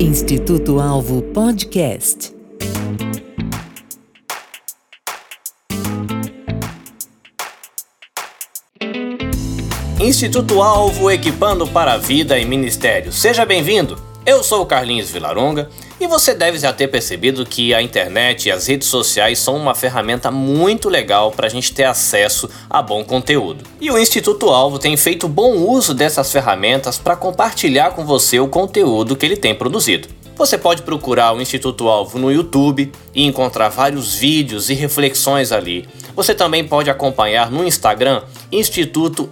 [0.00, 2.34] Instituto Alvo Podcast.
[10.00, 13.12] Instituto Alvo equipando para a vida e ministério.
[13.12, 14.09] Seja bem-vindo.
[14.26, 18.52] Eu sou o Carlinhos Vilaronga e você deve já ter percebido que a internet e
[18.52, 23.02] as redes sociais são uma ferramenta muito legal para a gente ter acesso a bom
[23.02, 23.64] conteúdo.
[23.80, 28.46] E o Instituto Alvo tem feito bom uso dessas ferramentas para compartilhar com você o
[28.46, 30.08] conteúdo que ele tem produzido.
[30.36, 35.88] Você pode procurar o Instituto Alvo no YouTube e encontrar vários vídeos e reflexões ali.
[36.14, 39.30] Você também pode acompanhar no Instagram Instituto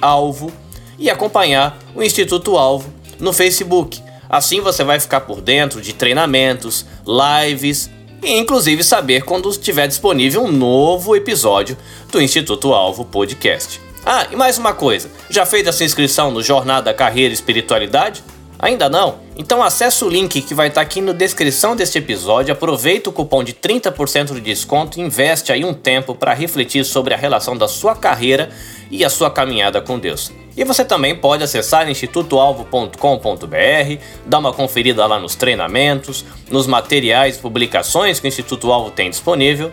[0.00, 0.50] Alvo
[0.98, 4.02] e acompanhar o Instituto Alvo no Facebook.
[4.28, 7.90] Assim você vai ficar por dentro de treinamentos, lives
[8.22, 11.76] e inclusive saber quando estiver disponível um novo episódio
[12.10, 13.80] do Instituto Alvo Podcast.
[14.04, 18.22] Ah, e mais uma coisa, já fez a sua inscrição no Jornada Carreira e Espiritualidade?
[18.58, 19.20] Ainda não?
[19.36, 23.12] Então acesse o link que vai estar tá aqui na descrição deste episódio, aproveita o
[23.12, 27.56] cupom de 30% de desconto e investe aí um tempo para refletir sobre a relação
[27.56, 28.50] da sua carreira
[28.90, 30.32] e a sua caminhada com Deus.
[30.56, 37.40] E você também pode acessar institutoalvo.com.br, dar uma conferida lá nos treinamentos, nos materiais e
[37.40, 39.72] publicações que o Instituto Alvo tem disponível,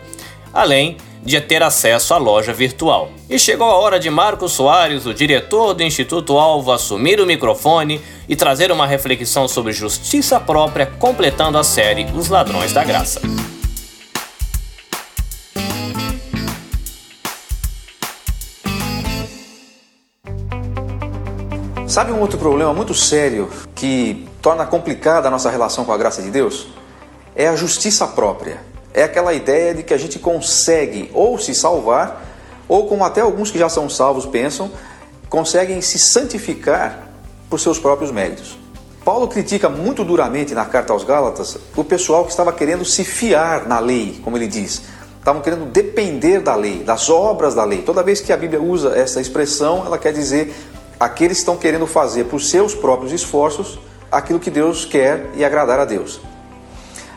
[0.54, 3.12] além de ter acesso à loja virtual.
[3.30, 8.00] E chegou a hora de Marcos Soares, o diretor do Instituto Alvo, assumir o microfone
[8.30, 13.20] e trazer uma reflexão sobre justiça própria, completando a série Os Ladrões da Graça.
[21.98, 26.22] Sabe um outro problema muito sério que torna complicada a nossa relação com a graça
[26.22, 26.68] de Deus?
[27.36, 28.60] É a justiça própria
[28.94, 32.24] é aquela ideia de que a gente consegue ou se salvar,
[32.68, 34.70] ou como até alguns que já são salvos pensam,
[35.28, 37.10] conseguem se santificar
[37.50, 38.60] por seus próprios méritos.
[39.04, 43.68] Paulo critica muito duramente na carta aos Gálatas o pessoal que estava querendo se fiar
[43.68, 44.84] na lei, como ele diz.
[45.18, 47.82] Estavam querendo depender da lei, das obras da lei.
[47.82, 50.54] Toda vez que a Bíblia usa essa expressão, ela quer dizer
[51.00, 53.80] aqueles que estão querendo fazer por seus próprios esforços
[54.12, 56.20] aquilo que Deus quer e agradar a Deus.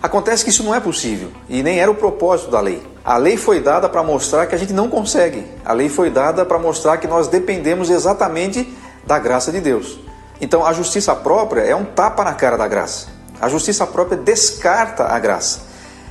[0.03, 2.83] Acontece que isso não é possível e nem era o propósito da lei.
[3.05, 5.45] A lei foi dada para mostrar que a gente não consegue.
[5.65, 8.73] A lei foi dada para mostrar que nós dependemos exatamente
[9.07, 9.99] da graça de Deus.
[10.41, 13.09] Então a justiça própria é um tapa na cara da graça.
[13.41, 15.61] A justiça própria descarta a graça.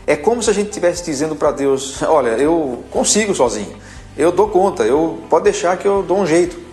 [0.06, 3.76] É como se a gente estivesse dizendo para Deus: Olha, eu consigo sozinho,
[4.18, 6.69] eu dou conta, eu pode deixar que eu dou um jeito.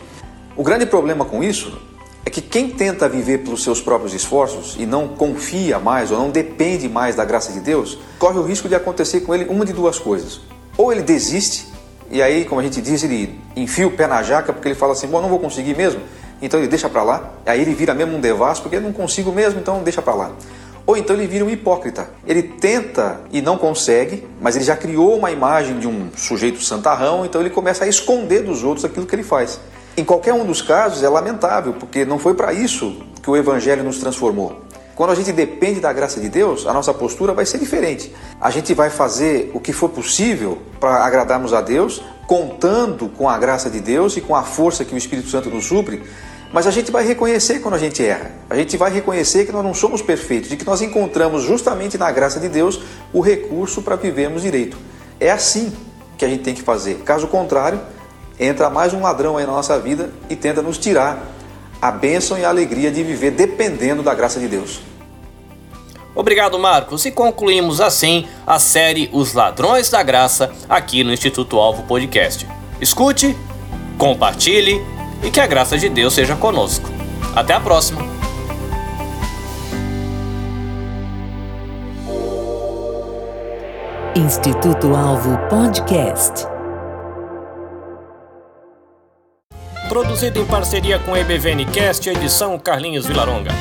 [0.56, 1.78] O grande problema com isso
[2.24, 6.30] é que quem tenta viver pelos seus próprios esforços e não confia mais ou não
[6.30, 9.74] depende mais da graça de Deus, corre o risco de acontecer com ele uma de
[9.74, 10.40] duas coisas.
[10.78, 11.66] Ou ele desiste,
[12.10, 14.92] e aí, como a gente diz, ele enfia o pé na jaca porque ele fala
[14.92, 16.00] assim: bom, não vou conseguir mesmo,
[16.40, 17.34] então ele deixa para lá.
[17.44, 20.32] Aí ele vira mesmo um devasso porque eu não consigo mesmo, então deixa para lá.
[20.86, 22.08] Ou então ele vira um hipócrita.
[22.26, 27.26] Ele tenta e não consegue, mas ele já criou uma imagem de um sujeito santarrão,
[27.26, 29.60] então ele começa a esconder dos outros aquilo que ele faz.
[29.96, 33.82] Em qualquer um dos casos é lamentável, porque não foi para isso que o Evangelho
[33.82, 34.60] nos transformou.
[34.94, 38.14] Quando a gente depende da graça de Deus, a nossa postura vai ser diferente.
[38.38, 43.38] A gente vai fazer o que for possível para agradarmos a Deus, contando com a
[43.38, 46.02] graça de Deus e com a força que o Espírito Santo nos supre,
[46.52, 48.32] mas a gente vai reconhecer quando a gente erra.
[48.50, 52.10] A gente vai reconhecer que nós não somos perfeitos e que nós encontramos justamente na
[52.12, 52.80] graça de Deus
[53.14, 54.76] o recurso para vivermos direito.
[55.18, 55.72] É assim
[56.16, 56.96] que a gente tem que fazer.
[57.04, 57.80] Caso contrário,
[58.38, 61.18] entra mais um ladrão aí na nossa vida e tenta nos tirar
[61.80, 64.80] a bênção e a alegria de viver dependendo da graça de Deus.
[66.14, 67.04] Obrigado, Marcos.
[67.04, 72.46] E concluímos assim a série Os Ladrões da Graça aqui no Instituto Alvo Podcast.
[72.80, 73.36] Escute,
[73.98, 74.80] compartilhe
[75.22, 76.88] e que a graça de Deus seja conosco.
[77.34, 78.16] Até a próxima!
[84.14, 86.55] Instituto Alvo Podcast.
[89.88, 93.52] Produzido em parceria com EBVNcast, edição Carlinhos Vilaronga.